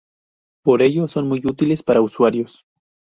[0.63, 2.65] Por ello son muy útiles para usuarios.